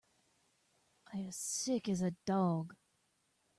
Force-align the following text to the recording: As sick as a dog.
As 1.13 1.35
sick 1.35 1.87
as 1.87 2.01
a 2.01 2.09
dog. 2.25 2.75